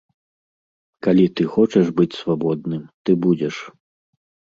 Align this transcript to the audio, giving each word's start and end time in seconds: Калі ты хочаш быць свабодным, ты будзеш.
Калі 1.07 1.25
ты 1.39 1.43
хочаш 1.57 1.91
быць 1.99 2.19
свабодным, 2.21 2.83
ты 3.03 3.11
будзеш. 3.27 3.55